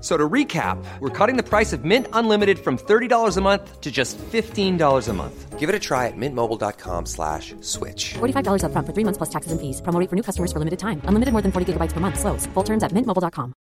[0.00, 3.80] F- So to recap, we're cutting the price of Mint Unlimited from $30 a month
[3.80, 5.58] to just $15 a month.
[5.58, 8.14] Give it a try at mintmobile.com slash switch.
[8.18, 9.82] $45 upfront for three months plus taxes and fees.
[9.82, 11.02] Promo for new customers for limited time.
[11.04, 12.18] Unlimited more than 40 gigabytes per month.
[12.18, 12.46] Slows.
[12.54, 13.52] Full terms at mintmobile.com.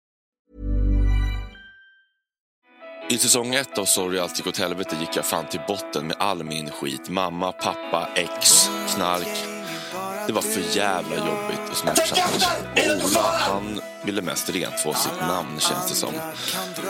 [3.10, 6.16] I säsong ett av Sorry allt gick åt helvete gick jag fan till botten med
[6.20, 7.08] all min skit.
[7.08, 9.44] Mamma, pappa, ex, knark.
[10.26, 12.46] Det var för jävla jobbigt och smärtsamt.
[12.76, 16.14] Och Ola, han ville mest rentvå sitt namn känns det som.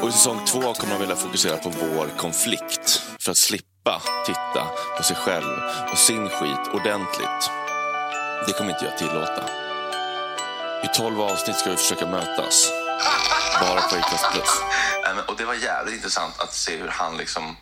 [0.03, 3.03] Och i säsong två kommer han vilja fokusera på vår konflikt.
[3.21, 4.67] För att slippa titta
[4.97, 5.61] på sig själv
[5.93, 7.51] och sin skit ordentligt.
[8.47, 9.43] Det kommer inte jag tillåta.
[10.85, 12.73] I tolv avsnitt ska vi försöka mötas.
[13.61, 14.51] Bara på Acast Plus.
[15.29, 17.57] Och det var jävligt intressant att se hur han liksom...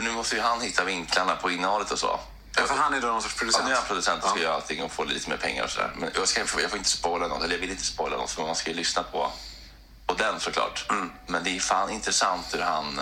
[0.00, 2.20] Nu måste ju han hitta vinklarna på innehållet och så.
[2.56, 3.64] Ja, för han är då någon sorts Ja, producent.
[3.66, 4.44] nu är han producent och ska Ja.
[4.44, 5.90] göra allting och få lite mer pengar och sådär.
[5.96, 8.42] Men jag, ska, jag får inte spoila något, eller jag vill inte spoila något för
[8.42, 9.30] man ska ju lyssna på,
[10.06, 10.86] på den såklart.
[11.26, 13.00] Men det är fan intressant hur han,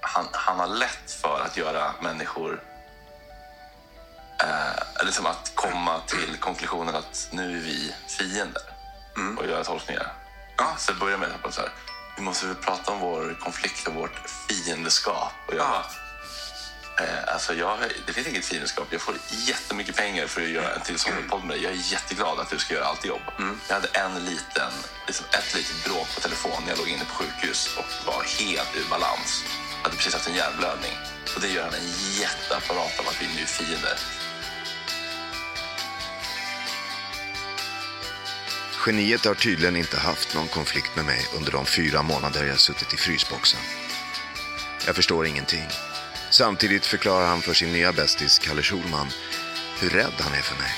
[0.00, 2.62] han, han har lätt för att göra människor
[4.40, 8.62] eh, eller som att komma till konklusionen att nu är vi fiender
[9.38, 10.12] och göra tolkningar.
[10.56, 10.74] Ja.
[10.78, 11.70] Så börjar med att så här,
[12.16, 15.32] vi måste prata om vår konflikt och vårt fiendeskap.
[15.48, 15.84] Och jag Ja.
[17.00, 18.86] Eh, alltså jag, det finns inget fiendskap.
[18.90, 21.62] Jag får jättemycket pengar för att göra en till sommarpodd med dig.
[21.62, 23.22] Jag är jätteglad att du ska göra allt jobb.
[23.68, 24.72] Jag hade en liten,
[25.06, 28.76] liksom ett litet bråk på telefon när jag låg inne på sjukhus och var helt
[28.76, 29.44] ur balans.
[29.76, 30.92] Jag hade precis haft en hjärnblödning.
[31.34, 31.88] Och det gör han en
[32.20, 33.98] jätteapparat av att vi nu är fiender.
[38.86, 42.94] Geniet har tydligen inte haft någon konflikt med mig under de fyra månader jag suttit
[42.94, 43.60] i frysboxen.
[44.86, 45.64] Jag förstår ingenting.
[46.42, 49.08] Samtidigt förklarar han för sin nya bästis Kalle Schulman
[49.80, 50.72] hur rädd han är för mig.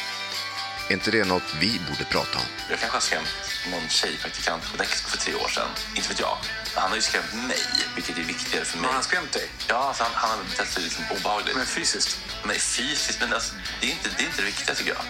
[0.88, 2.44] Är inte det något vi borde prata om?
[2.70, 3.34] Jag kanske har skrämt
[3.70, 5.68] någon tjejpraktikant på Dexco för tre år sedan.
[5.96, 6.36] Inte vet jag.
[6.74, 7.64] Men han har ju skrämt mig,
[7.94, 8.86] vilket är viktigare för mig.
[8.86, 9.48] Har han skrämt dig?
[9.68, 11.56] Ja, alltså han, han har betett sig liksom obehagligt.
[11.56, 12.18] Men fysiskt?
[12.46, 15.04] Men fysiskt, men alltså, det, är inte, det är inte det viktiga tycker jag.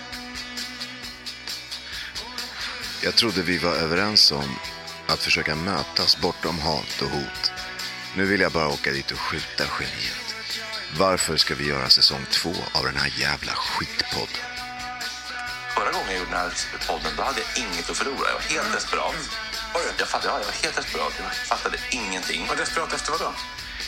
[3.03, 4.51] Jag trodde vi var överens om
[5.07, 7.53] att försöka mötas bortom hat och hot.
[8.17, 10.24] Nu vill jag bara åka dit och skjuta geniet.
[10.99, 14.43] Varför ska vi göra säsong två av den här jävla skitpodden?
[15.77, 16.53] Förra gången jag gjorde den här
[16.89, 18.27] podden då hade jag inget att förlora.
[18.29, 19.15] Jag var helt desperat.
[19.99, 21.13] Jag fattade, ja, jag var helt desperat.
[21.19, 22.47] Jag fattade ingenting.
[22.49, 23.33] Var desperat efter vad då?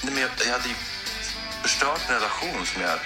[0.02, 0.74] Nej, men jag, jag hade ju
[1.62, 2.96] förstört en relation som jag,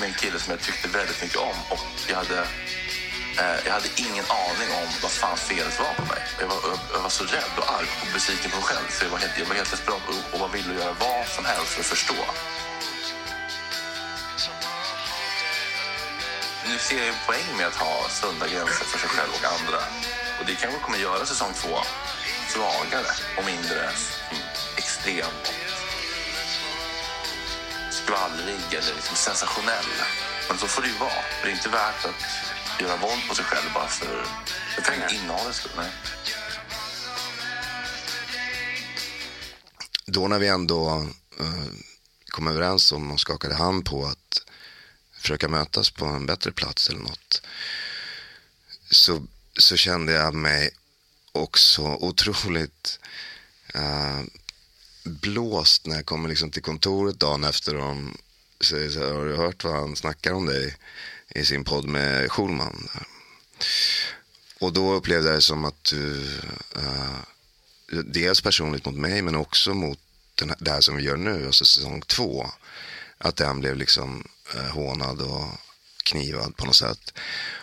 [0.00, 1.56] med en kille som jag tyckte väldigt mycket om.
[1.74, 2.38] Och jag hade,
[3.42, 6.22] eh, jag hade ingen aning om vad fan felet var på mig.
[6.40, 8.86] Jag var, jag, jag var så rädd och arg och besviken på mig själv.
[8.90, 11.26] Så jag var helt, jag var helt desperat och, och var villig att göra vad
[11.36, 12.20] som helst för att förstå.
[16.68, 19.80] Nu ser jag en poäng med att ha sunda gränser för sig själv och andra.
[20.38, 21.74] Och det kanske kommer göra säsong två
[22.52, 24.42] svagare och mindre mm,
[24.76, 25.34] extrem
[27.90, 29.90] skvallrig eller liksom sensationell.
[30.48, 31.22] Men så får det ju vara.
[31.42, 32.22] Det är inte värt att
[32.80, 34.24] göra våld på sig själv bara för,
[34.74, 35.14] för pengar.
[35.14, 35.84] Innehållets skull.
[40.06, 41.06] Då när vi ändå
[41.40, 41.70] eh,
[42.26, 44.27] kom överens om och skakade hand på att
[45.18, 47.42] försöka mötas på en bättre plats eller något.
[48.90, 49.26] Så,
[49.58, 50.70] så kände jag mig
[51.32, 53.00] också otroligt
[53.74, 54.20] eh,
[55.04, 57.74] blåst när jag kommer liksom till kontoret dagen efter.
[57.74, 58.18] Och de
[58.60, 60.76] säger så här, har du hört vad han snackar om dig
[61.28, 62.88] i sin podd med Schulman?
[64.60, 66.38] Och då upplevde jag det som att du,
[66.76, 67.18] eh,
[68.04, 69.98] dels personligt mot mig men också mot
[70.34, 72.50] den här, det här som vi gör nu, alltså säsong två.
[73.18, 75.48] Att den blev liksom eh, hånad och
[76.04, 77.18] knivad på något sätt.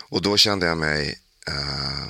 [0.08, 2.06] Och då kände jag mig eh,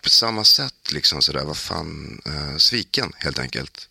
[0.00, 3.88] på samma sätt liksom sådär, vad fan, eh, sviken helt enkelt.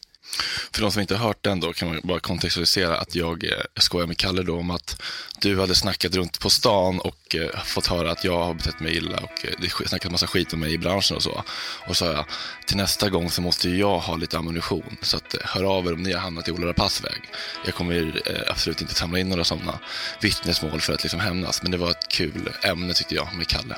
[0.72, 3.50] För de som inte har hört den då kan man bara kontextualisera att jag, eh,
[3.74, 5.01] jag skojar med Kalle då om att
[5.39, 8.98] du hade snackat runt på stan och eh, fått höra att jag har betett mig
[8.98, 11.44] illa och eh, det snackat massa skit om mig i branschen och så.
[11.88, 12.25] Och så sa jag,
[12.66, 14.98] till nästa gång så måste ju jag ha lite ammunition.
[15.01, 17.22] Så att, eh, hör av er om ni har hamnat i Ola Rapace-väg.
[17.66, 19.80] Jag kommer eh, absolut inte samla in några sådana
[20.22, 21.62] vittnesmål för att liksom hämnas.
[21.62, 23.75] Men det var ett kul ämne tyckte jag med Kalle.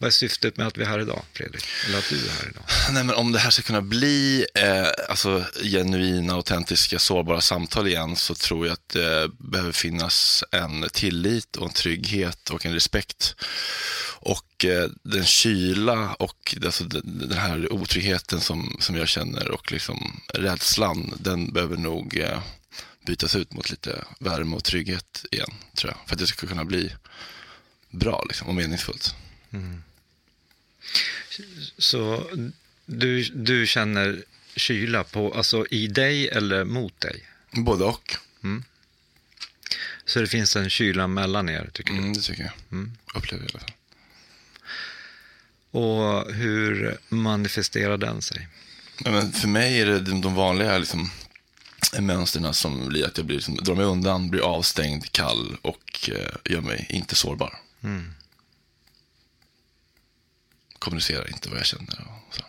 [0.00, 1.64] Vad är syftet med att vi är här idag, Fredrik?
[1.86, 2.62] Eller att du är här idag?
[2.92, 8.16] Nej, men om det här ska kunna bli eh, alltså, genuina, autentiska, sårbara samtal igen
[8.16, 13.34] så tror jag att det behöver finnas en tillit och en trygghet och en respekt.
[14.20, 20.20] Och eh, den kyla och alltså, den, här otryggheten som, som jag känner och liksom
[20.34, 22.42] rädslan, den behöver nog eh,
[23.06, 26.08] bytas ut mot lite värme och trygghet igen, tror jag.
[26.08, 26.92] För att det ska kunna bli
[27.90, 29.14] bra liksom, och meningsfullt.
[31.78, 32.30] Så
[32.86, 34.24] du, du känner
[34.56, 37.24] kyla på, alltså i dig eller mot dig?
[37.50, 38.16] Både och.
[40.04, 42.52] Så det finns en kyla mellan er, tycker Mm, det tycker jag.
[43.14, 43.72] Upplever jag i alla fall.
[45.72, 45.78] du?
[45.78, 48.48] Och hur manifesterar den sig?
[49.04, 51.10] Ja, men för mig är det de, vanliga liksom,
[52.00, 56.52] mönstren som blir att jag blir, liksom, drar mig undan, blir avstängd, kall och eh,
[56.52, 57.58] gör mig inte sårbar.
[60.80, 62.04] Kommunicerar inte vad jag känner.
[62.30, 62.42] Så.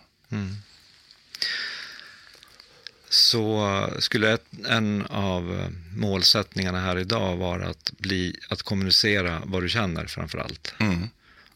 [3.08, 9.62] Så skulle ett, en av eh, målsättningarna här idag vara att, bli, att kommunicera vad
[9.62, 10.74] du känner framför allt.
[10.78, 11.08] Mm.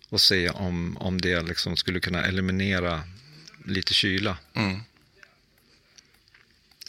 [0.08, 3.02] Och se om, om det liksom skulle kunna eliminera
[3.64, 4.38] lite kyla.
[4.55, 4.81] Mm.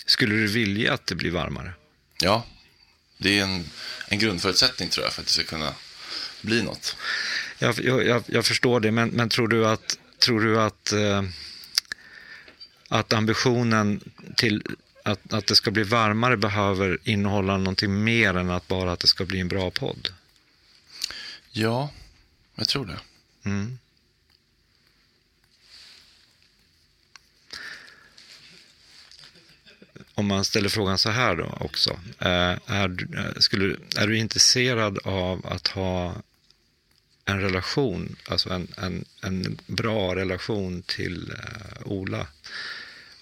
[0.06, 1.74] Skulle du vilja att det blir varmare?
[2.22, 2.46] Ja,
[3.18, 3.70] det är en,
[4.08, 5.74] en grundförutsättning tror jag för att det ska kunna
[6.42, 6.96] bli något.
[7.60, 11.24] Jag, jag, jag, förstår det, men, men tror du att, tror du att, eh,
[12.88, 14.64] att ambitionen till
[15.04, 19.08] att, att det ska bli varmare behöver innehålla någonting mer än att bara att det
[19.08, 20.10] ska bli en bra podd?
[21.52, 21.92] Ja,
[22.56, 23.00] jag tror det.
[23.50, 23.78] Mm.
[30.14, 31.92] Om man ställer frågan så här då också.
[32.20, 36.16] eh, Är, du- eh, skulle, är du intresserad av att ha
[37.28, 42.28] en relation, alltså en, en, en bra relation till eh, Ola,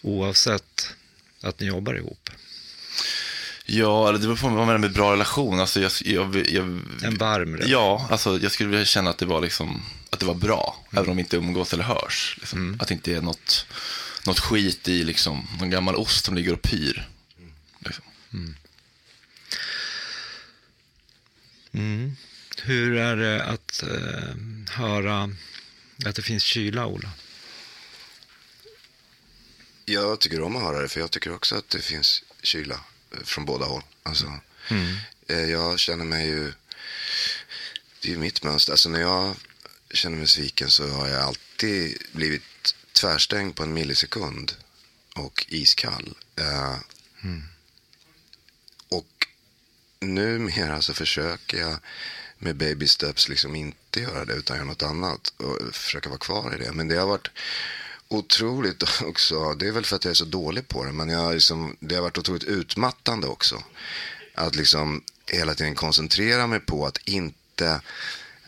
[0.01, 0.95] oavsett
[1.41, 2.29] att ni jobbar ihop?
[3.65, 5.59] Ja, eller det beror på vad man menar med bra relation.
[5.59, 6.65] Alltså, jag, jag, jag,
[7.03, 7.71] En varm relation?
[7.71, 11.09] Ja, alltså, jag skulle vilja känna att det var, liksom, att det var bra, även
[11.09, 12.37] om vi inte umgås eller hörs.
[12.39, 12.77] Liksom.
[12.79, 13.65] Att det inte är något,
[14.25, 17.07] något skit i liksom, någon gammal ost som ligger och pyr.
[17.79, 18.03] Liksom.
[21.73, 22.15] Mm.
[22.65, 24.35] Hur är det att eh,
[24.69, 25.29] höra
[26.05, 27.11] att det finns kyla, Ola?
[29.85, 32.79] Jag tycker om att höra det, för jag tycker också att det finns kyla
[33.11, 33.83] eh, från båda håll.
[34.03, 34.39] Alltså,
[35.27, 36.53] eh, Jag känner mig ju...
[38.01, 38.71] Det är ju mitt mönster.
[38.73, 39.35] Alltså när jag
[39.93, 44.53] känner mig sviken så har jag alltid blivit tvärstängd på en millisekund
[45.15, 46.15] och iskall.
[46.35, 46.75] Eh,
[48.89, 49.27] Och
[49.99, 51.77] numera så försöker jag
[52.45, 56.55] med baby steps liksom inte göra det utan göra något annat och försöka vara kvar
[56.55, 56.71] i det.
[56.71, 57.27] Men det har varit
[58.07, 59.53] otroligt också.
[59.53, 61.95] Det är väl för att jag är så dålig på det, men jag liksom, det
[61.95, 63.63] har varit otroligt utmattande också.
[64.35, 67.81] Att liksom hela tiden koncentrera mig på att inte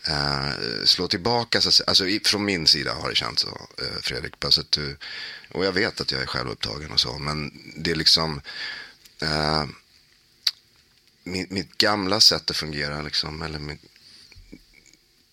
[0.08, 0.50] eh,
[0.84, 1.60] slå tillbaka.
[1.60, 1.88] Så att.
[1.88, 3.48] Alltså, i- från min sida har det känts så,
[3.82, 4.40] eh, Fredrik.
[4.40, 4.96] Bara så att du,
[5.52, 8.40] och jag vet att jag är självupptagen och så, men det är liksom...
[9.22, 9.64] Eh,
[11.28, 13.80] mitt, mitt gamla sätt att fungera, liksom, eller mitt,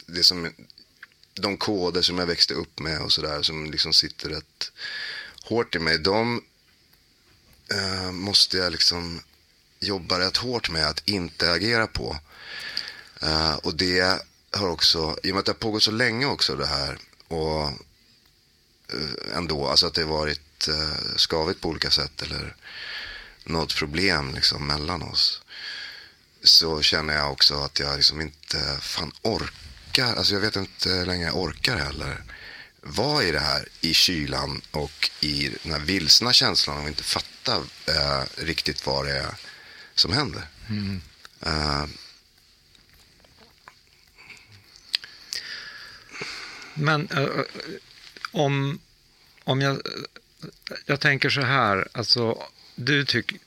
[0.06, 0.52] det som,
[1.34, 4.72] de koder som jag växte upp med och sådär, som liksom sitter rätt
[5.44, 6.44] hårt i mig, de
[7.72, 9.22] eh, måste jag liksom
[9.80, 12.18] jobba rätt hårt med att inte agera på.
[13.22, 14.22] Eh, och det
[14.52, 16.98] har också, i och med att det har pågått så länge också det här,
[17.28, 17.64] och
[18.94, 22.56] eh, ändå, alltså att det har varit eh, skavigt på olika sätt eller
[23.44, 25.42] något problem liksom mellan oss
[26.46, 31.06] så känner jag också att jag liksom inte fan orkar, alltså jag vet inte hur
[31.06, 32.24] länge jag orkar heller
[32.82, 37.56] vara i det här i kylan och i den här vilsna känslan att inte fatta
[37.88, 39.36] eh, riktigt vad det är
[39.96, 40.48] som händer.
[41.42, 41.86] Eh,
[46.75, 47.30] Men eh,
[48.32, 48.80] om,
[49.44, 49.82] om jag,
[50.86, 52.44] jag tänker så här, alltså
[52.75, 53.38] du tycker...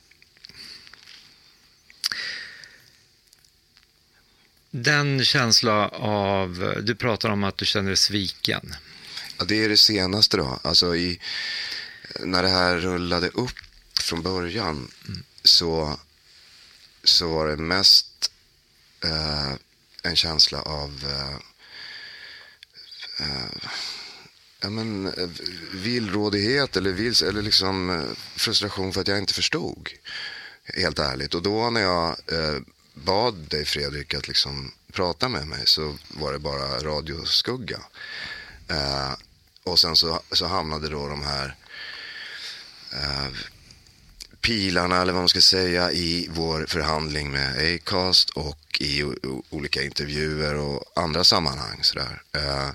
[4.71, 8.75] Den känsla av, du pratar om att du känner dig sviken.
[9.37, 10.59] Ja, det är det senaste då.
[10.63, 11.19] Alltså i,
[12.19, 13.59] när det här rullade upp
[13.99, 14.91] från början
[15.43, 15.99] så,
[17.03, 18.31] så var det mest
[19.03, 19.53] eh,
[20.03, 21.35] en känsla av eh,
[23.27, 23.69] eh,
[24.61, 25.29] ja, men, eh,
[25.73, 29.89] villrådighet eller, vils, eller liksom eh, frustration för att jag inte förstod.
[30.63, 31.33] Helt ärligt.
[31.33, 32.59] Och då när jag eh,
[33.05, 37.79] bad dig Fredrik att liksom prata med mig så var det bara radioskugga.
[38.67, 39.13] Eh,
[39.63, 41.55] och sen så, så hamnade då de här
[42.93, 43.27] eh,
[44.41, 49.43] pilarna eller vad man ska säga i vår förhandling med Acast och i o- o-
[49.49, 51.83] olika intervjuer och andra sammanhang.
[51.83, 52.21] Sådär.
[52.35, 52.69] Eh,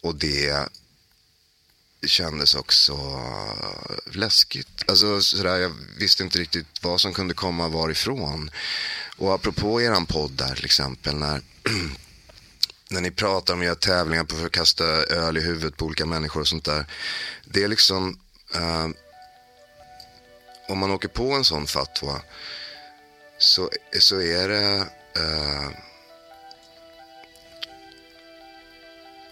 [0.00, 0.68] och det
[2.06, 3.20] kändes också
[4.12, 4.82] läskigt.
[4.86, 8.50] Alltså, sådär, jag visste inte riktigt vad som kunde komma varifrån.
[9.16, 11.40] Och apropå eran podd där till exempel, när,
[12.88, 16.06] när ni pratar om att göra tävlingar på att kasta öl i huvudet på olika
[16.06, 16.86] människor och sånt där.
[17.44, 18.18] Det är liksom,
[18.54, 18.88] eh,
[20.68, 22.22] om man åker på en sån fatwa
[23.38, 25.70] så, så är det eh,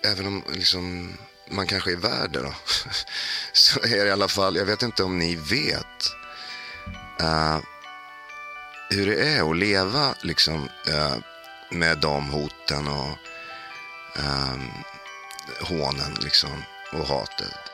[0.02, 1.12] även om liksom,
[1.50, 2.54] man kanske är värd det då,
[3.52, 6.12] så är det i alla fall, jag vet inte om ni vet
[7.20, 7.58] uh,
[8.90, 11.16] hur det är att leva liksom, eh,
[11.70, 13.18] med de hoten och
[14.18, 14.56] eh,
[15.60, 17.69] hånen liksom, och hatet.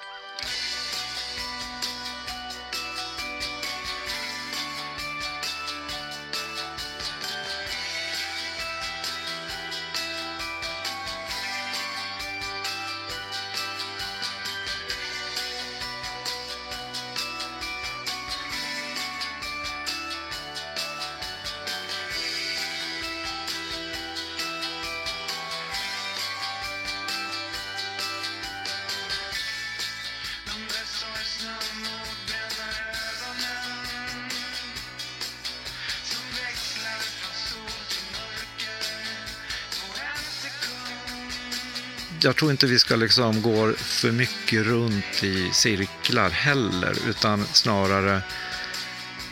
[42.20, 48.23] Jag tror inte vi ska liksom gå för mycket runt i cirklar heller, utan snarare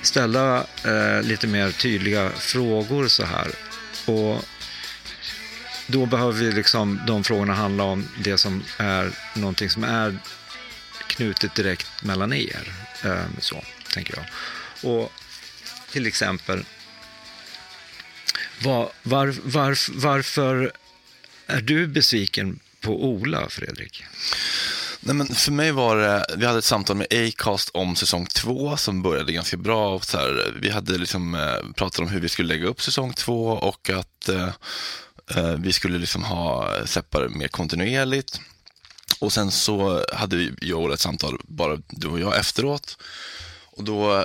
[0.03, 3.51] ställa eh, lite mer tydliga frågor så här.
[4.07, 4.45] Och
[5.87, 10.19] då behöver vi liksom, de frågorna handla om det som är någonting som är
[11.07, 12.73] knutet direkt mellan er.
[13.05, 14.25] Eh, så, tänker jag.
[14.93, 15.13] Och
[15.93, 16.65] till exempel,
[18.63, 20.73] var, var, var, varför
[21.47, 24.05] är du besviken på Ola, Fredrik?
[25.01, 28.77] Nej, men för mig var det, vi hade ett samtal med Acast om säsong två
[28.77, 29.95] som började ganska bra.
[29.95, 33.13] Och så här, vi hade liksom, eh, pratat om hur vi skulle lägga upp säsong
[33.13, 34.49] två och att eh,
[35.37, 38.41] eh vi skulle liksom ha eh, Seppar mer kontinuerligt.
[39.21, 42.99] Och sen så hade jag och Ola ett samtal, bara du och jag efteråt.
[43.77, 44.25] Och då, eh,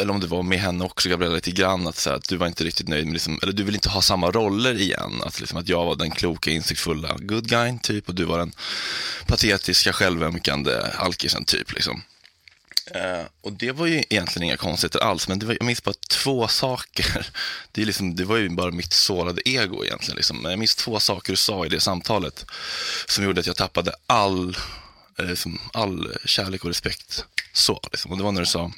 [0.00, 2.36] eller om det var med henne också, Gabriella, lite grann, att, så här, att du
[2.36, 5.22] var inte riktigt nöjd med, liksom, eller du vill inte ha samma roller igen.
[5.24, 8.52] Att, liksom, att jag var den kloka, insiktsfulla good guyn typ och du var den
[9.26, 11.72] patetiska, självömkande alkisen typ.
[11.72, 12.02] Liksom.
[12.94, 15.94] Uh, och det var ju egentligen inga konstigheter alls, men det var, jag minns bara
[16.08, 17.26] två saker.
[17.72, 20.16] Det, är liksom, det var ju bara mitt sårade ego egentligen.
[20.16, 20.42] Liksom.
[20.42, 22.46] Men jag minns två saker du sa i det samtalet
[23.06, 24.56] som gjorde att jag tappade all,
[25.18, 27.24] liksom, all kärlek och respekt.
[27.52, 28.10] Så, liksom.
[28.10, 28.72] Och det var när du sa,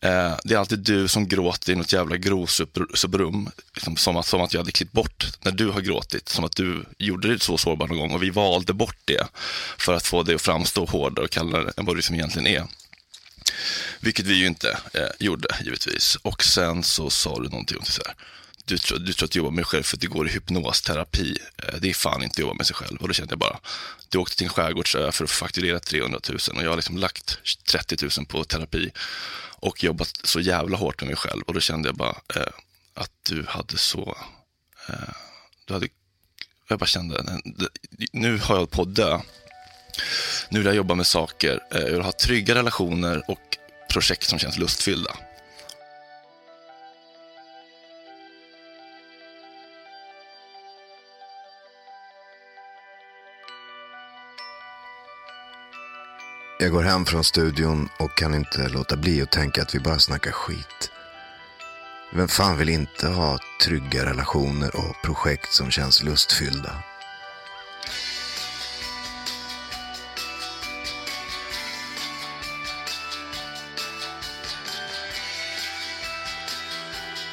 [0.00, 4.40] eh, det är alltid du som gråter i något jävla grovsubrum, liksom, som, att, som
[4.40, 7.58] att jag hade klippt bort när du har gråtit, som att du gjorde det så
[7.58, 9.26] sårbar någon gång och vi valde bort det
[9.78, 12.66] för att få det att framstå hårdare och kallare än vad det som egentligen är.
[14.00, 16.16] Vilket vi ju inte eh, gjorde givetvis.
[16.22, 18.14] Och sen så sa du någonting om det så här.
[18.68, 20.30] Du tror, du tror att du jobbar med dig själv för att det går i
[20.30, 21.36] hypnosterapi.
[21.62, 22.96] Eh, det är fan inte att jobba med sig själv.
[23.00, 23.58] Och då kände jag bara,
[24.08, 27.38] du åkte till en skärgårdsö för att fakturera 300 000 och jag har liksom lagt
[27.64, 28.90] 30 000 på terapi
[29.60, 31.42] och jobbat så jävla hårt med mig själv.
[31.42, 32.52] Och då kände jag bara eh,
[32.94, 34.16] att du hade så,
[34.88, 35.14] eh,
[35.64, 35.88] du hade,
[36.68, 37.66] jag bara kände, eh,
[38.12, 39.20] nu har jag på att dö.
[40.48, 43.56] Nu vill jag jobba med saker, eh, jag vill ha trygga relationer och
[43.90, 45.16] projekt som känns lustfyllda.
[56.60, 59.98] Jag går hem från studion och kan inte låta bli att tänka att vi bara
[59.98, 60.90] snackar skit.
[62.12, 66.70] Vem fan vill inte ha trygga relationer och projekt som känns lustfyllda?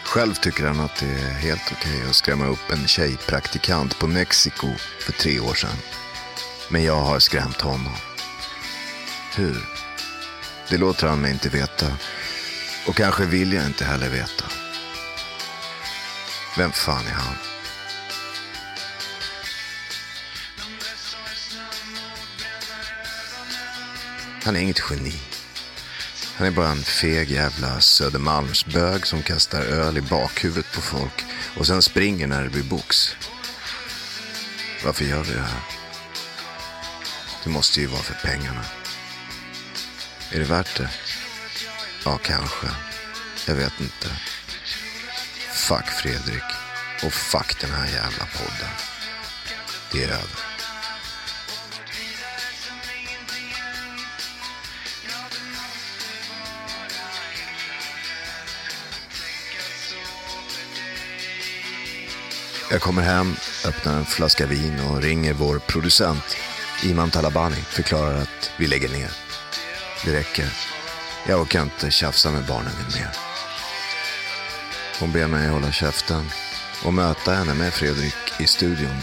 [0.05, 4.67] Själv tycker han att det är helt okej att skrämma upp en tjejpraktikant på Mexiko
[4.99, 5.77] för tre år sedan.
[6.69, 8.14] Men jag har skrämt honom.
[9.37, 9.65] Hur?
[10.69, 11.85] Det låter han mig inte veta.
[12.87, 14.45] Och kanske vill jag inte heller veta.
[16.57, 17.35] Vem fan är han?
[24.43, 25.13] Han är inget geni.
[26.35, 31.25] Han är bara en feg jävla Södermalmsbög som kastar öl i bakhuvudet på folk
[31.57, 33.15] och sen springer när det blir box.
[34.85, 35.61] Varför gör vi det här?
[37.43, 38.61] Det måste ju vara för pengarna.
[40.31, 40.89] Är det värt det?
[42.05, 42.67] Ja, kanske.
[43.47, 44.07] Jag vet inte.
[45.53, 46.43] Fuck Fredrik.
[47.03, 48.69] Och fuck den här jävla podden.
[49.91, 50.55] Det är över.
[62.71, 66.37] Jag kommer hem, öppnar en flaska vin och ringer vår producent
[66.83, 67.55] Iman Talabani.
[67.55, 69.24] Förklarar att vi lägger ner.
[70.05, 70.45] Det räcker.
[71.27, 73.09] Jag orkar inte tjafsa med barnen mer.
[74.99, 76.29] Hon ber mig hålla käften
[76.85, 79.01] och möta henne med Fredrik i studion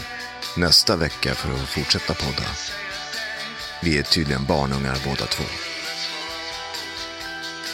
[0.57, 2.49] nästa vecka för att fortsätta podda.
[3.81, 5.43] Vi är tydligen barnungar båda två.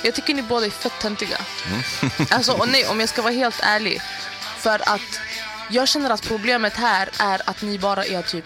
[0.04, 1.38] Jag tycker ni båda är fett töntiga.
[2.30, 4.02] Alltså, och nej, om jag ska vara helt ärlig.
[4.58, 5.20] För att
[5.70, 8.46] jag känner att problemet här är att ni bara är typ...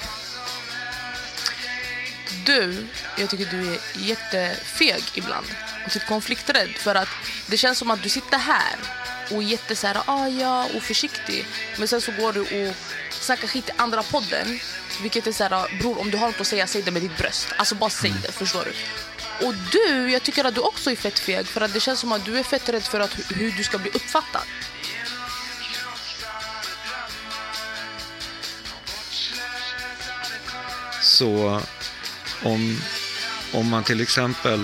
[2.45, 5.45] Du, jag tycker du är jättefeg ibland.
[5.85, 6.69] Och typ konflikträdd.
[6.69, 7.09] För att
[7.47, 8.75] det känns som att du sitter här
[9.31, 11.45] och är jätte så här, ah, ja, och försiktig.
[11.77, 12.75] Men sen så går du och
[13.09, 14.59] snackar skit i andra podden.
[15.01, 17.17] Vilket är så här, bror om du har något att säga, säg det med ditt
[17.17, 17.47] bröst.
[17.57, 18.73] Alltså bara säg det, förstår du?
[19.47, 21.47] Och du, jag tycker att du också är fett feg.
[21.47, 23.77] För att det känns som att du är fett rädd för att, hur du ska
[23.77, 24.41] bli uppfattad.
[31.01, 31.61] Så
[32.43, 32.77] om,
[33.53, 34.63] om man till exempel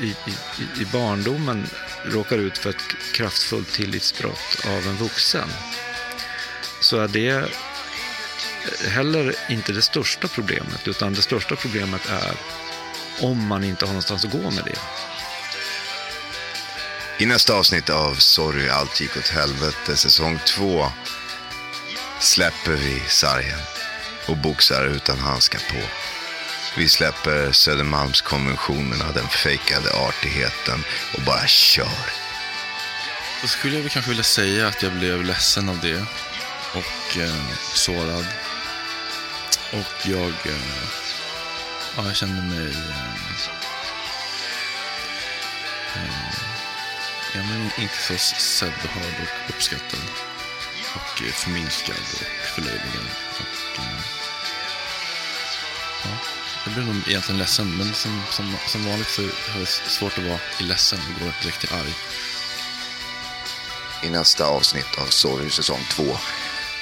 [0.00, 1.66] i, i, i barndomen
[2.04, 5.48] råkar ut för ett kraftfullt tillitsbrott av en vuxen
[6.80, 7.48] så är det
[8.88, 12.32] heller inte det största problemet utan det största problemet är
[13.20, 14.78] om man inte har någonstans att gå med det.
[17.20, 20.86] I nästa avsnitt av Sorry allt gick åt helvete säsong 2.
[22.20, 23.58] släpper vi sargen
[24.28, 26.07] och boxar utan handskar på.
[26.78, 32.12] Vi släpper Södermalmskonventionerna, den fejkade artigheten och bara kör.
[33.42, 36.00] Då skulle jag väl kanske vilja säga att jag blev ledsen av det
[36.74, 37.34] och eh,
[37.74, 38.26] sårad.
[39.72, 40.84] Och jag, eh,
[41.96, 43.48] ja, jag kände mig eh,
[45.96, 46.34] eh
[47.34, 50.00] jag men inte så sedd och hörd och uppskattad.
[50.94, 53.06] Och förminskad och förlöjligad.
[53.38, 54.00] Och, eh,
[56.04, 56.37] ja,
[56.68, 60.24] jag blev nog egentligen ledsen, men som, som, som vanligt så har jag svårt att
[60.24, 61.94] vara ledsen och gå direkt till arg.
[64.02, 66.04] I nästa avsnitt av Sorry säsong 2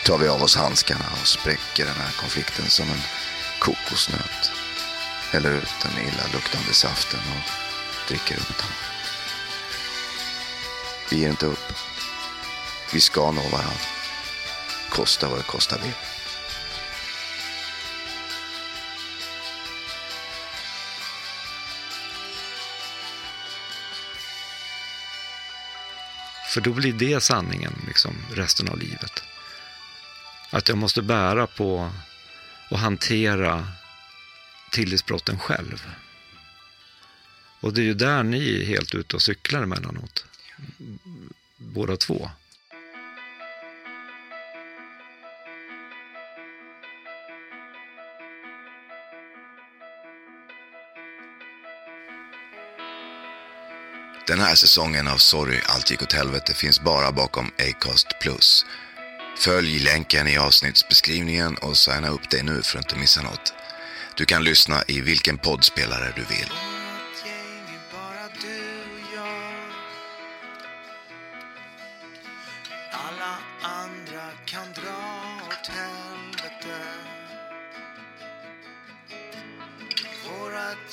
[0.05, 3.03] tar vi av oss handskarna och spräcker den här konflikten som en
[3.59, 4.51] kokosnöt.
[5.33, 7.51] Häller ut den illaluktande saften och
[8.09, 8.73] dricker upp den.
[11.11, 11.73] Vi ger inte upp.
[12.93, 13.87] Vi ska nå varandra.
[14.91, 16.16] Kosta vad det kosta vill.
[26.57, 29.23] För då blir det sanningen liksom, resten av livet.
[30.51, 31.91] Att jag måste bära på
[32.71, 33.69] och hantera
[34.71, 35.87] tillitsbrotten själv.
[37.61, 40.25] Och det är ju där ni är helt ute och cyklar emellanåt.
[41.57, 42.31] Båda två.
[54.27, 58.07] Den här säsongen av Sorry, allt gick åt helvete finns bara bakom Acast+.
[59.39, 63.55] Följ länken i avsnittsbeskrivningen och signa upp dig nu för att inte missa något.
[64.17, 66.51] Du kan lyssna i vilken poddspelare du vill.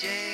[0.03, 0.32] Yeah.